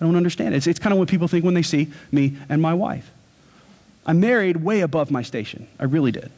[0.00, 0.56] I don't understand it.
[0.56, 3.08] It's, it's kind of what people think when they see me and my wife.
[4.04, 5.68] I married way above my station.
[5.78, 6.32] I really did.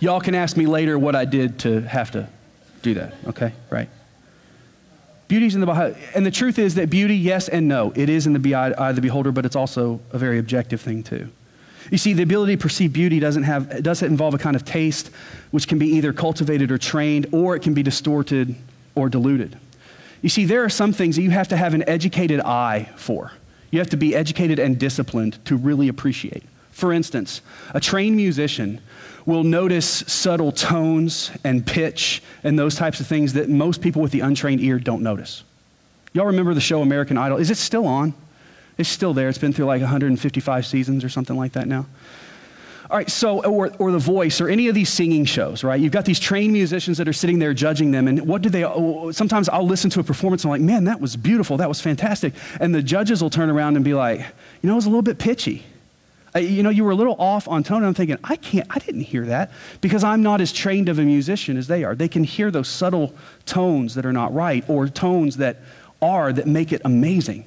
[0.00, 2.28] Y'all can ask me later what I did to have to
[2.82, 3.52] do that, okay?
[3.70, 3.88] Right?
[5.28, 5.94] Beauty's in the behind.
[6.16, 7.92] And the truth is that beauty, yes and no.
[7.94, 11.04] It is in the eye of the beholder, but it's also a very objective thing,
[11.04, 11.30] too.
[11.90, 15.10] You see, the ability to perceive beauty doesn't, have, doesn't involve a kind of taste
[15.50, 18.54] which can be either cultivated or trained, or it can be distorted
[18.94, 19.58] or diluted.
[20.22, 23.32] You see, there are some things that you have to have an educated eye for.
[23.70, 26.44] You have to be educated and disciplined to really appreciate.
[26.70, 27.40] For instance,
[27.72, 28.80] a trained musician
[29.26, 34.12] will notice subtle tones and pitch and those types of things that most people with
[34.12, 35.44] the untrained ear don't notice.
[36.12, 37.38] Y'all remember the show American Idol?
[37.38, 38.14] Is it still on?
[38.76, 39.28] It's still there.
[39.28, 41.86] It's been through like 155 seasons or something like that now.
[42.90, 45.80] All right, so, or, or The Voice, or any of these singing shows, right?
[45.80, 48.62] You've got these trained musicians that are sitting there judging them, and what do they,
[48.62, 51.68] oh, sometimes I'll listen to a performance and I'm like, man, that was beautiful, that
[51.68, 52.34] was fantastic.
[52.60, 55.02] And the judges will turn around and be like, you know, it was a little
[55.02, 55.64] bit pitchy.
[56.36, 57.78] Uh, you know, you were a little off on tone.
[57.78, 60.98] And I'm thinking, I can't, I didn't hear that because I'm not as trained of
[60.98, 61.94] a musician as they are.
[61.94, 63.14] They can hear those subtle
[63.46, 65.58] tones that are not right or tones that
[66.02, 67.44] are that make it amazing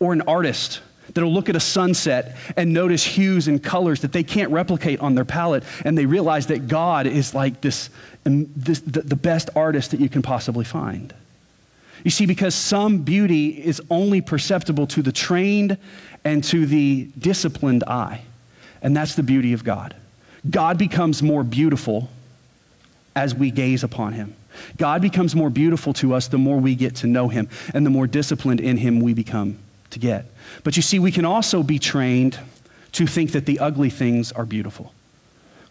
[0.00, 0.80] or an artist
[1.14, 5.14] that'll look at a sunset and notice hues and colors that they can't replicate on
[5.14, 7.90] their palette, and they realize that God is like this,
[8.26, 11.14] um, this the, the best artist that you can possibly find.
[12.04, 15.78] You see, because some beauty is only perceptible to the trained
[16.24, 18.22] and to the disciplined eye,
[18.82, 19.94] and that's the beauty of God.
[20.48, 22.08] God becomes more beautiful
[23.16, 24.34] as we gaze upon him.
[24.76, 27.90] God becomes more beautiful to us the more we get to know him, and the
[27.90, 29.58] more disciplined in him we become
[29.90, 30.26] to get.
[30.64, 32.38] But you see, we can also be trained
[32.92, 34.92] to think that the ugly things are beautiful.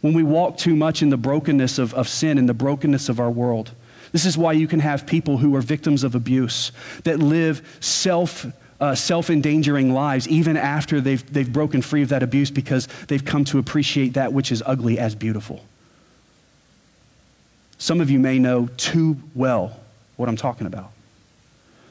[0.01, 3.19] When we walk too much in the brokenness of, of sin and the brokenness of
[3.19, 3.71] our world,
[4.11, 6.71] this is why you can have people who are victims of abuse
[7.03, 8.45] that live self
[8.79, 13.25] uh, self endangering lives even after they've, they've broken free of that abuse because they've
[13.25, 15.65] come to appreciate that which is ugly as beautiful.
[17.79, 19.79] Some of you may know too well
[20.15, 20.91] what I'm talking about.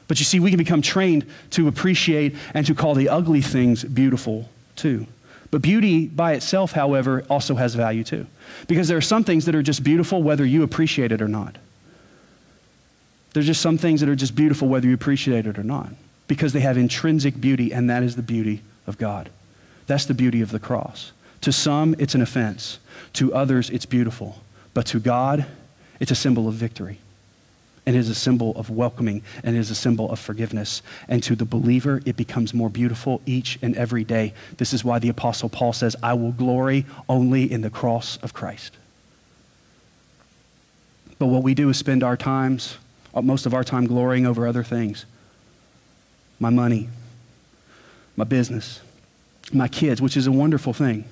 [0.07, 3.83] But you see, we can become trained to appreciate and to call the ugly things
[3.83, 5.05] beautiful too.
[5.51, 8.25] But beauty by itself, however, also has value too.
[8.67, 11.57] Because there are some things that are just beautiful whether you appreciate it or not.
[13.33, 15.89] There's just some things that are just beautiful whether you appreciate it or not.
[16.27, 19.29] Because they have intrinsic beauty, and that is the beauty of God.
[19.85, 21.11] That's the beauty of the cross.
[21.41, 22.79] To some, it's an offense.
[23.13, 24.41] To others, it's beautiful.
[24.73, 25.45] But to God,
[25.99, 26.99] it's a symbol of victory
[27.87, 30.81] and is a symbol of welcoming and is a symbol of forgiveness.
[31.07, 34.33] And to the believer, it becomes more beautiful each and every day.
[34.57, 38.33] This is why the Apostle Paul says, I will glory only in the cross of
[38.33, 38.75] Christ.
[41.17, 42.77] But what we do is spend our times,
[43.15, 45.05] uh, most of our time, glorying over other things
[46.39, 46.89] my money,
[48.15, 48.81] my business,
[49.51, 51.05] my kids, which is a wonderful thing.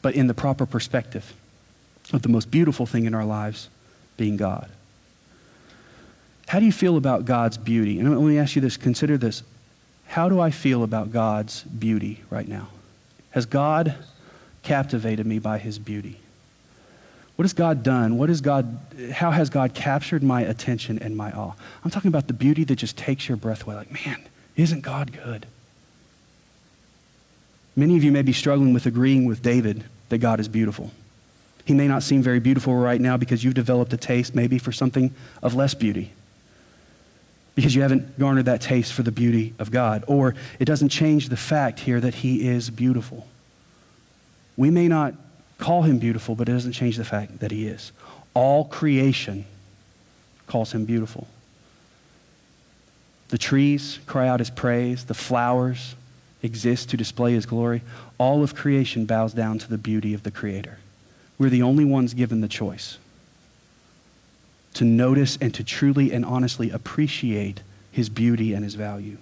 [0.00, 1.34] But in the proper perspective
[2.14, 3.68] of the most beautiful thing in our lives
[4.16, 4.70] being God.
[6.46, 7.98] How do you feel about God's beauty?
[7.98, 9.42] And let me ask you this consider this.
[10.06, 12.68] How do I feel about God's beauty right now?
[13.30, 13.94] Has God
[14.62, 16.20] captivated me by his beauty?
[17.34, 18.16] What has God done?
[18.16, 18.78] What has God,
[19.12, 21.52] how has God captured my attention and my awe?
[21.84, 23.74] I'm talking about the beauty that just takes your breath away.
[23.74, 24.22] Like, man,
[24.56, 25.46] isn't God good?
[27.74, 30.92] Many of you may be struggling with agreeing with David that God is beautiful.
[31.66, 34.72] He may not seem very beautiful right now because you've developed a taste maybe for
[34.72, 36.12] something of less beauty
[37.56, 40.04] because you haven't garnered that taste for the beauty of God.
[40.06, 43.26] Or it doesn't change the fact here that He is beautiful.
[44.56, 45.14] We may not
[45.58, 47.92] call Him beautiful, but it doesn't change the fact that He is.
[48.34, 49.46] All creation
[50.46, 51.26] calls Him beautiful.
[53.28, 55.96] The trees cry out His praise, the flowers
[56.42, 57.80] exist to display His glory.
[58.18, 60.78] All of creation bows down to the beauty of the Creator.
[61.38, 62.98] We're the only ones given the choice
[64.76, 69.16] to notice and to truly and honestly appreciate his beauty and his value.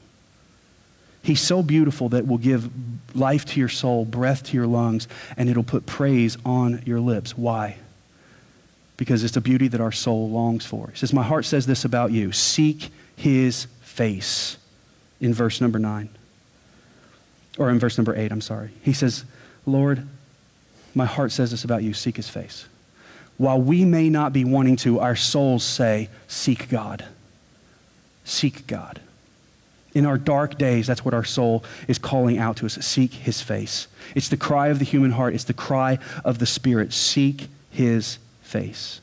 [1.22, 2.68] He's so beautiful that will give
[3.14, 7.38] life to your soul, breath to your lungs, and it'll put praise on your lips.
[7.38, 7.76] Why?
[8.96, 10.88] Because it's a beauty that our soul longs for.
[10.88, 14.58] He says, My heart says this about you seek his face,
[15.20, 16.10] in verse number nine.
[17.58, 18.70] Or in verse number eight, I'm sorry.
[18.82, 19.24] He says,
[19.66, 20.06] Lord,
[20.94, 22.66] my heart says this about you seek his face.
[23.36, 27.04] While we may not be wanting to, our souls say, Seek God.
[28.24, 29.00] Seek God.
[29.92, 33.40] In our dark days, that's what our soul is calling out to us seek his
[33.40, 33.86] face.
[34.14, 36.92] It's the cry of the human heart, it's the cry of the spirit.
[36.92, 39.00] Seek his face.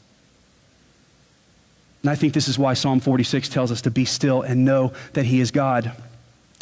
[2.01, 4.91] And I think this is why Psalm 46 tells us to be still and know
[5.13, 5.91] that he is God.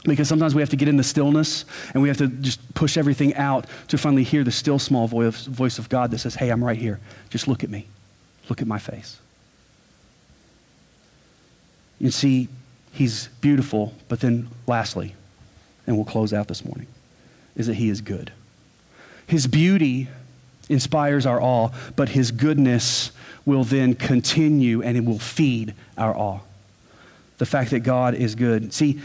[0.06, 2.98] Because sometimes we have to get in the stillness and we have to just push
[2.98, 6.50] everything out to finally hear the still small voice, voice of God that says, Hey,
[6.50, 7.00] I'm right here.
[7.30, 7.88] Just look at me.
[8.48, 9.20] Look at my face.
[12.00, 12.48] You see,
[12.94, 15.16] he's beautiful, but then lastly,
[15.86, 16.88] and we'll close out this morning,
[17.56, 18.32] is that he is good.
[19.28, 20.08] His beauty
[20.70, 23.12] inspires our awe, but his goodness
[23.46, 26.40] will then continue and it will feed our awe.
[27.38, 28.74] The fact that God is good.
[28.74, 29.02] See,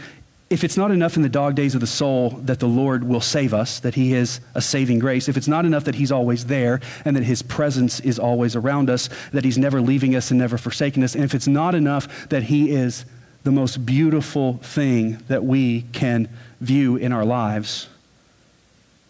[0.49, 3.21] if it's not enough in the dog days of the soul that the Lord will
[3.21, 6.45] save us, that He is a saving grace, if it's not enough that He's always
[6.45, 10.39] there and that His presence is always around us, that He's never leaving us and
[10.39, 13.05] never forsaking us, and if it's not enough that He is
[13.43, 16.29] the most beautiful thing that we can
[16.61, 17.87] view in our lives,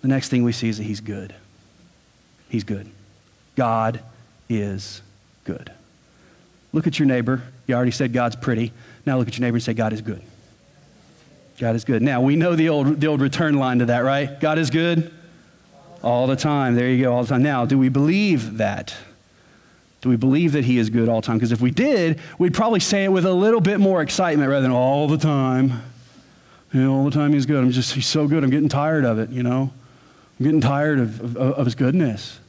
[0.01, 1.35] the next thing we see is that He's good.
[2.47, 2.89] He's good.
[3.57, 3.99] God
[4.47, 5.01] is
[5.43, 5.71] good.
[6.71, 7.41] Look at your neighbor.
[7.67, 8.71] You already said God's pretty.
[9.05, 10.21] Now look at your neighbor and say, God is good.
[11.57, 12.01] God is good.
[12.01, 14.39] Now, we know the old, the old return line to that, right?
[14.39, 15.13] God is good
[16.03, 16.75] all the time.
[16.75, 17.43] There you go, all the time.
[17.43, 18.95] Now, do we believe that?
[20.01, 21.37] Do we believe that He is good all the time?
[21.37, 24.61] Because if we did, we'd probably say it with a little bit more excitement rather
[24.61, 25.81] than all the time.
[26.73, 27.63] You know, all the time He's good.
[27.63, 28.43] I'm just, He's so good.
[28.43, 29.71] I'm getting tired of it, you know?
[30.39, 32.39] I'm getting tired of, of, of His goodness.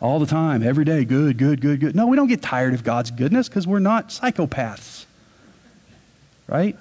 [0.00, 1.96] All the time, every day, good, good, good, good.
[1.96, 5.06] No, we don't get tired of God's goodness because we're not psychopaths,
[6.46, 6.76] right?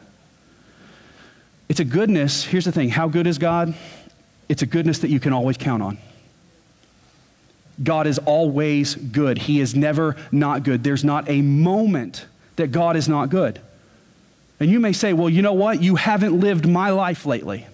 [1.73, 2.43] It's a goodness.
[2.43, 3.73] Here's the thing how good is God?
[4.47, 5.97] It's a goodness that you can always count on.
[7.81, 9.39] God is always good.
[9.39, 10.83] He is never not good.
[10.83, 13.59] There's not a moment that God is not good.
[14.59, 15.81] And you may say, well, you know what?
[15.81, 17.65] You haven't lived my life lately.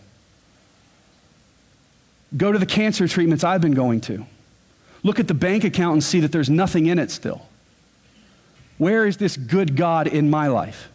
[2.38, 4.26] Go to the cancer treatments I've been going to.
[5.04, 7.50] Look at the bank account and see that there's nothing in it still.
[8.78, 10.88] Where is this good God in my life?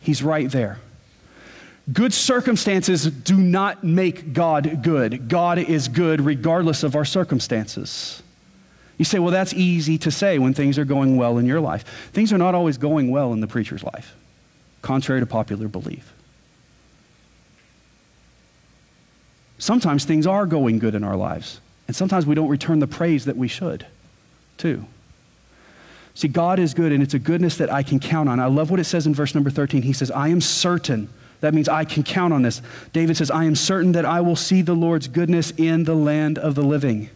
[0.00, 0.80] He's right there.
[1.92, 5.28] Good circumstances do not make God good.
[5.28, 8.22] God is good regardless of our circumstances.
[8.98, 12.10] You say, well, that's easy to say when things are going well in your life.
[12.12, 14.14] Things are not always going well in the preacher's life,
[14.82, 16.12] contrary to popular belief.
[19.58, 23.24] Sometimes things are going good in our lives, and sometimes we don't return the praise
[23.24, 23.86] that we should,
[24.56, 24.84] too.
[26.14, 28.40] See, God is good, and it's a goodness that I can count on.
[28.40, 29.82] I love what it says in verse number 13.
[29.82, 31.08] He says, I am certain
[31.40, 32.60] that means I can count on this.
[32.92, 36.38] David says, I am certain that I will see the Lord's goodness in the land
[36.38, 37.10] of the living.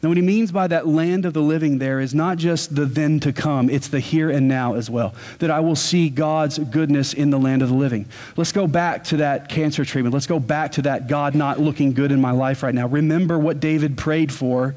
[0.00, 2.84] Now, what he means by that land of the living there is not just the
[2.84, 5.12] then to come, it's the here and now as well.
[5.40, 8.06] That I will see God's goodness in the land of the living.
[8.36, 10.14] Let's go back to that cancer treatment.
[10.14, 12.86] Let's go back to that God not looking good in my life right now.
[12.86, 14.76] Remember what David prayed for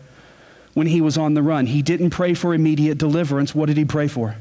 [0.73, 1.67] when he was on the run.
[1.67, 3.53] He didn't pray for immediate deliverance.
[3.53, 4.37] What did he pray for?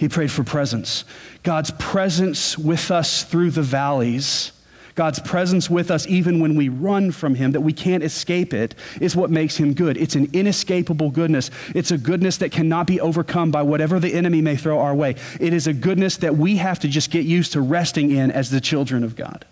[0.00, 1.04] He prayed for presence.
[1.42, 4.52] God's presence with us through the valleys,
[4.94, 8.74] God's presence with us even when we run from Him, that we can't escape it,
[8.98, 9.98] is what makes Him good.
[9.98, 11.50] It's an inescapable goodness.
[11.74, 15.16] It's a goodness that cannot be overcome by whatever the enemy may throw our way.
[15.38, 18.48] It is a goodness that we have to just get used to resting in as
[18.50, 19.44] the children of God.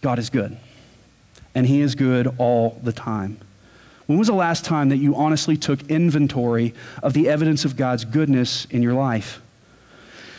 [0.00, 0.56] God is good,
[1.54, 3.38] and He is good all the time.
[4.06, 8.04] When was the last time that you honestly took inventory of the evidence of God's
[8.04, 9.40] goodness in your life?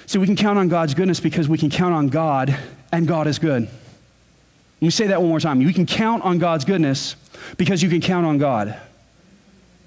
[0.06, 2.56] See, we can count on God's goodness because we can count on God,
[2.92, 3.64] and God is good.
[3.64, 5.62] Let me say that one more time.
[5.62, 7.16] You can count on God's goodness
[7.58, 8.78] because you can count on God,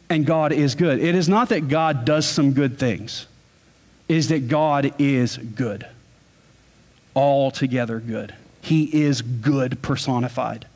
[0.08, 0.98] and God is good.
[0.98, 3.26] It is not that God does some good things,
[4.08, 5.86] it is that God is good.
[7.14, 8.34] Altogether good.
[8.60, 10.66] He is good personified.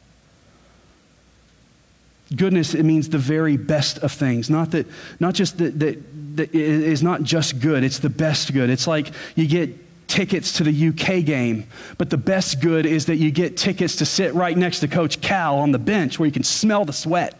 [2.34, 4.48] Goodness, it means the very best of things.
[4.48, 4.86] Not that,
[5.18, 8.70] not just that, that, that is not just good, it's the best good.
[8.70, 9.76] It's like you get
[10.06, 11.66] tickets to the UK game,
[11.98, 15.20] but the best good is that you get tickets to sit right next to Coach
[15.20, 17.34] Cal on the bench where you can smell the sweat.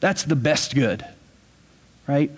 [0.00, 1.04] That's the best good,
[2.06, 2.30] right?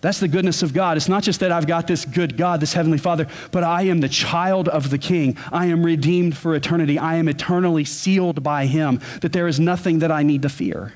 [0.00, 0.96] That's the goodness of God.
[0.96, 4.00] It's not just that I've got this good God, this Heavenly Father, but I am
[4.00, 5.36] the child of the King.
[5.50, 6.98] I am redeemed for eternity.
[6.98, 10.92] I am eternally sealed by Him, that there is nothing that I need to fear.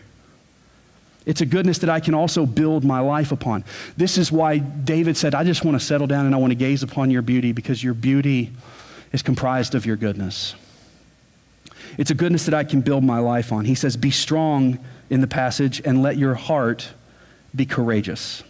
[1.27, 3.65] It's a goodness that I can also build my life upon.
[3.97, 6.57] This is why David said, I just want to settle down and I want to
[6.57, 8.51] gaze upon your beauty because your beauty
[9.13, 10.55] is comprised of your goodness.
[11.99, 13.65] It's a goodness that I can build my life on.
[13.65, 14.79] He says, Be strong
[15.11, 16.89] in the passage and let your heart
[17.55, 18.43] be courageous.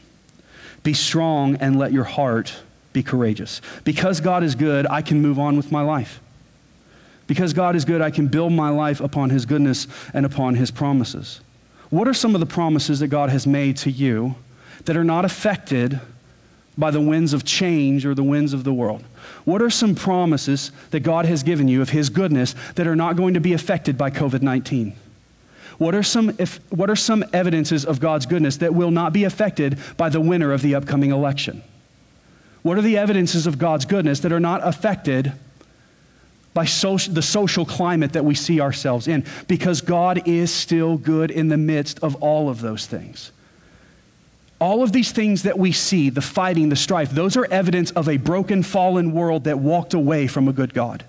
[0.83, 2.55] Be strong and let your heart
[2.93, 3.61] be courageous.
[3.85, 6.21] Because God is good, I can move on with my life.
[7.27, 10.71] Because God is good, I can build my life upon His goodness and upon His
[10.71, 11.41] promises.
[11.91, 14.35] What are some of the promises that God has made to you
[14.85, 16.01] that are not affected
[16.77, 19.05] by the winds of change or the winds of the world?
[19.45, 23.17] What are some promises that God has given you of His goodness that are not
[23.17, 24.95] going to be affected by COVID 19?
[25.79, 29.25] What are, some, if, what are some evidences of God's goodness that will not be
[29.25, 31.63] affected by the winner of the upcoming election?
[32.63, 35.33] What are the evidences of God's goodness that are not affected
[36.55, 41.49] by the social climate that we see ourselves in, because God is still good in
[41.49, 43.33] the midst of all of those things.
[44.61, 48.09] All of these things that we see, the fighting, the strife, those are evidence of
[48.09, 51.05] a broken, fallen world that walked away from a good God.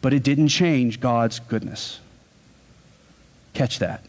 [0.00, 2.00] But it didn't change God's goodness.
[3.54, 4.04] Catch that.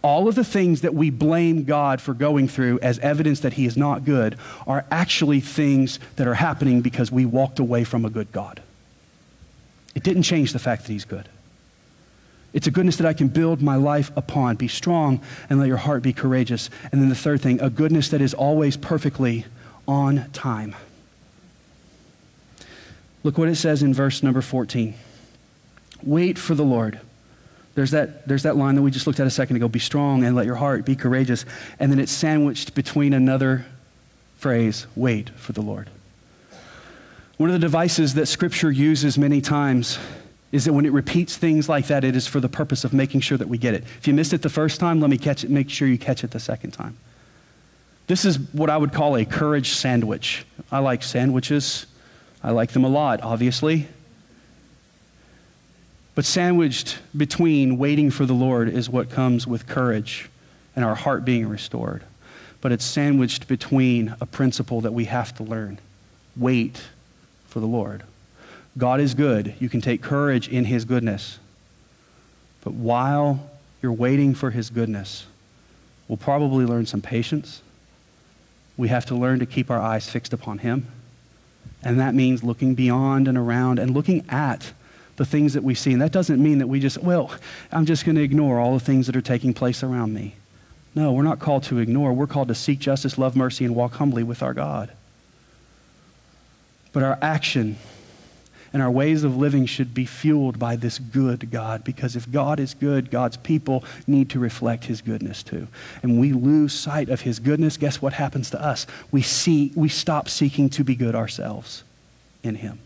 [0.00, 3.66] All of the things that we blame God for going through as evidence that He
[3.66, 8.10] is not good are actually things that are happening because we walked away from a
[8.10, 8.62] good God.
[9.98, 11.28] It didn't change the fact that he's good.
[12.52, 14.54] It's a goodness that I can build my life upon.
[14.54, 15.20] Be strong
[15.50, 16.70] and let your heart be courageous.
[16.92, 19.44] And then the third thing, a goodness that is always perfectly
[19.88, 20.76] on time.
[23.24, 24.94] Look what it says in verse number 14.
[26.04, 27.00] Wait for the Lord.
[27.78, 30.24] There's that, there's that line that we just looked at a second ago be strong
[30.24, 31.44] and let your heart be courageous.
[31.78, 33.66] And then it's sandwiched between another
[34.38, 35.88] phrase wait for the Lord.
[37.36, 39.96] One of the devices that Scripture uses many times
[40.50, 43.20] is that when it repeats things like that, it is for the purpose of making
[43.20, 43.84] sure that we get it.
[44.00, 46.24] If you missed it the first time, let me catch it, make sure you catch
[46.24, 46.96] it the second time.
[48.08, 50.44] This is what I would call a courage sandwich.
[50.72, 51.86] I like sandwiches.
[52.42, 53.86] I like them a lot, obviously.
[56.18, 60.28] But sandwiched between waiting for the Lord is what comes with courage
[60.74, 62.02] and our heart being restored.
[62.60, 65.78] But it's sandwiched between a principle that we have to learn
[66.36, 66.82] wait
[67.46, 68.02] for the Lord.
[68.76, 69.54] God is good.
[69.60, 71.38] You can take courage in his goodness.
[72.64, 73.48] But while
[73.80, 75.24] you're waiting for his goodness,
[76.08, 77.62] we'll probably learn some patience.
[78.76, 80.88] We have to learn to keep our eyes fixed upon him.
[81.80, 84.72] And that means looking beyond and around and looking at
[85.18, 85.92] the things that we see.
[85.92, 87.30] And that doesn't mean that we just, well,
[87.70, 90.34] I'm just going to ignore all the things that are taking place around me.
[90.94, 92.12] No, we're not called to ignore.
[92.12, 94.90] We're called to seek justice, love mercy, and walk humbly with our God.
[96.92, 97.76] But our action
[98.72, 102.60] and our ways of living should be fueled by this good God because if God
[102.60, 105.66] is good, God's people need to reflect his goodness too.
[106.02, 108.86] And we lose sight of his goodness, guess what happens to us?
[109.10, 111.82] We see we stop seeking to be good ourselves
[112.42, 112.78] in him.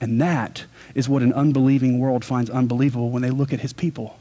[0.00, 4.18] And that is what an unbelieving world finds unbelievable when they look at his people.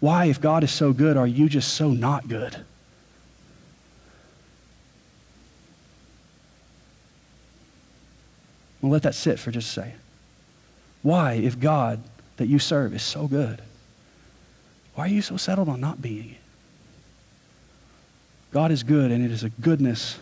[0.00, 2.56] Why, if God is so good, are you just so not good?
[8.80, 10.00] Well, let that sit for just a second.
[11.02, 12.02] Why, if God
[12.38, 13.60] that you serve is so good,
[14.94, 16.36] why are you so settled on not being it?
[18.50, 20.18] God is good, and it is a goodness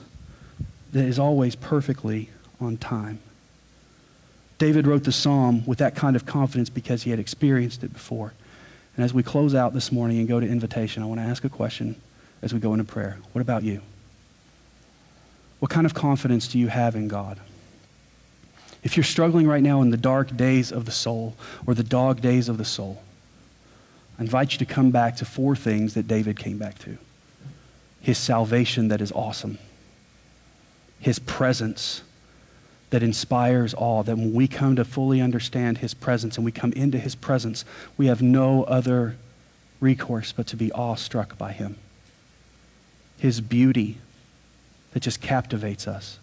[0.92, 2.30] that is always perfectly
[2.60, 3.20] on time.
[4.58, 8.34] David wrote the psalm with that kind of confidence because he had experienced it before.
[8.96, 11.44] And as we close out this morning and go to invitation, I want to ask
[11.44, 11.94] a question
[12.42, 13.18] as we go into prayer.
[13.32, 13.80] What about you?
[15.60, 17.38] What kind of confidence do you have in God?
[18.82, 21.36] If you're struggling right now in the dark days of the soul
[21.66, 23.02] or the dog days of the soul,
[24.18, 26.98] I invite you to come back to four things that David came back to
[28.00, 29.58] his salvation that is awesome,
[31.00, 32.02] his presence
[32.90, 36.72] that inspires awe, that when we come to fully understand his presence and we come
[36.72, 37.64] into his presence,
[37.96, 39.16] we have no other
[39.80, 41.76] recourse but to be awestruck by him.
[43.18, 43.98] His beauty
[44.92, 46.18] that just captivates us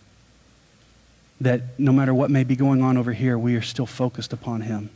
[1.42, 4.62] that no matter what may be going on over here, we are still focused upon
[4.62, 4.90] Him.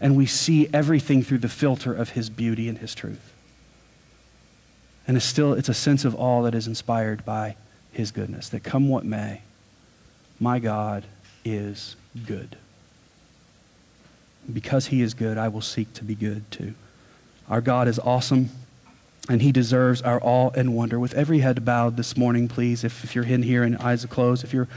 [0.00, 3.32] And we see everything through the filter of His beauty and His truth.
[5.06, 7.56] And it's still, it's a sense of awe that is inspired by
[7.92, 9.42] His goodness, that come what may,
[10.40, 11.04] my God
[11.44, 12.56] is good.
[14.52, 16.74] Because He is good, I will seek to be good too.
[17.48, 18.50] Our God is awesome.
[19.28, 21.00] And he deserves our awe and wonder.
[21.00, 24.08] With every head bowed this morning, please, if, if you're in here and eyes are
[24.08, 24.68] closed, if you're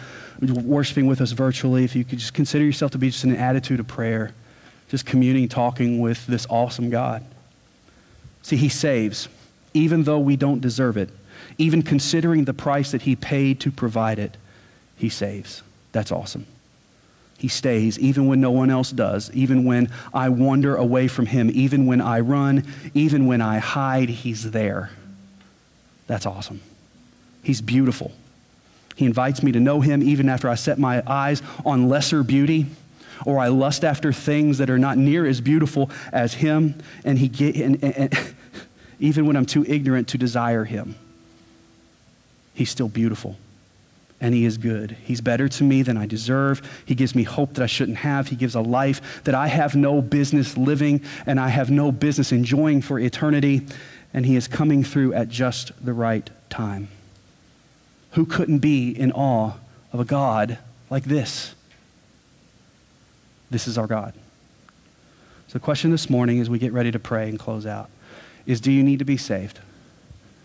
[0.41, 3.38] worshiping with us virtually, if you could just consider yourself to be just in an
[3.38, 4.32] attitude of prayer,
[4.88, 7.26] just communing, talking with this awesome God.
[8.41, 9.28] See, he saves,
[9.74, 11.10] even though we don't deserve it.
[11.58, 14.38] Even considering the price that he paid to provide it,
[14.98, 15.62] he saves.
[15.91, 16.45] That's awesome.
[17.38, 21.52] He stays even when no one else does, even when I wander away from him,
[21.54, 24.89] even when I run, even when I hide, he's there.
[26.08, 26.62] That's awesome.
[27.43, 28.12] He's beautiful.
[28.95, 32.66] He invites me to know him even after I set my eyes on lesser beauty
[33.26, 36.76] or I lust after things that are not near as beautiful as him
[37.06, 38.36] and he get, and, and, and
[39.00, 40.95] even when I'm too ignorant to desire him.
[42.56, 43.38] He's still beautiful
[44.20, 44.97] and He is good.
[45.03, 46.61] He's better to me than I deserve.
[46.86, 48.28] He gives me hope that I shouldn't have.
[48.28, 52.32] He gives a life that I have no business living and I have no business
[52.32, 53.65] enjoying for eternity.
[54.13, 56.88] And He is coming through at just the right time.
[58.11, 59.53] Who couldn't be in awe
[59.93, 60.57] of a God
[60.89, 61.53] like this?
[63.51, 64.13] This is our God.
[65.47, 67.89] So, the question this morning as we get ready to pray and close out
[68.45, 69.59] is Do you need to be saved?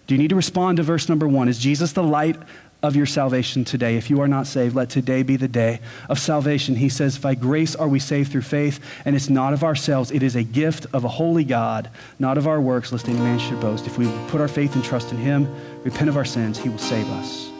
[0.07, 1.49] Do you need to respond to verse number one?
[1.49, 2.37] Is Jesus the light
[2.83, 3.97] of your salvation today.
[3.97, 6.75] If you are not saved, let today be the day of salvation.
[6.75, 10.11] He says, By grace are we saved through faith, and it's not of ourselves.
[10.11, 13.39] It is a gift of a holy God, not of our works, lest any man
[13.39, 13.87] should boast.
[13.87, 15.49] If we put our faith and trust in Him,
[15.85, 17.51] repent of our sins, He will save us.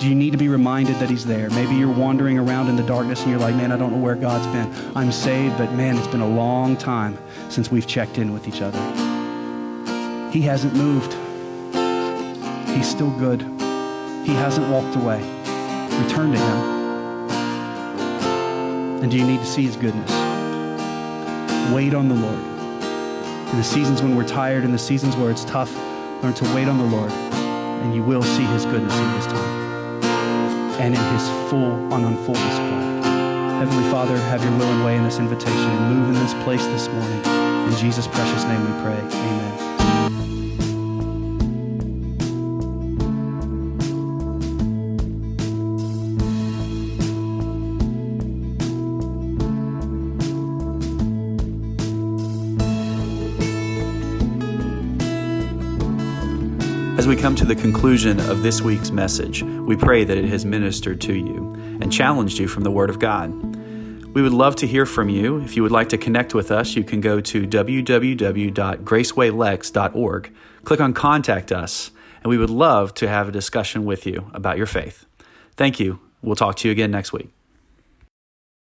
[0.00, 1.50] Do you need to be reminded that He's there?
[1.50, 4.16] Maybe you're wandering around in the darkness and you're like, man, I don't know where
[4.16, 4.96] God's been.
[4.96, 7.16] I'm saved, but man, it's been a long time
[7.48, 8.80] since we've checked in with each other.
[10.30, 11.12] He hasn't moved.
[12.76, 13.53] He's still good.
[14.24, 15.20] He hasn't walked away.
[16.02, 16.74] Return to Him.
[19.02, 20.10] And do you need to see His goodness?
[21.72, 22.40] Wait on the Lord.
[23.50, 25.74] In the seasons when we're tired, in the seasons where it's tough,
[26.22, 29.64] learn to wait on the Lord, and you will see His goodness in His time
[30.80, 32.84] and in His full, on, full display.
[33.58, 36.64] Heavenly Father, have your will and way in this invitation and move in this place
[36.66, 37.22] this morning.
[37.70, 38.98] In Jesus' precious name we pray.
[38.98, 39.73] Amen.
[57.24, 61.14] Come to the conclusion of this week's message, we pray that it has ministered to
[61.14, 63.32] you and challenged you from the Word of God.
[64.14, 65.40] We would love to hear from you.
[65.40, 70.92] If you would like to connect with us, you can go to www.gracewaylex.org, click on
[70.92, 71.90] Contact Us,
[72.22, 75.06] and we would love to have a discussion with you about your faith.
[75.56, 76.00] Thank you.
[76.20, 77.33] We'll talk to you again next week.